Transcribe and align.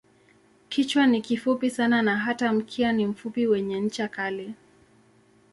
Kichwa 0.69 1.07
ni 1.07 1.21
kifupi 1.21 1.69
sana 1.69 2.01
na 2.01 2.17
hata 2.17 2.53
mkia 2.53 2.91
ni 2.93 3.05
mfupi 3.05 3.47
wenye 3.47 3.79
ncha 3.81 4.07
kali. 4.07 4.53